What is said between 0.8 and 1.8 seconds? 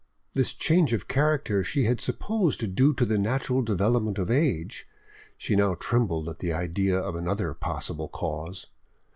of character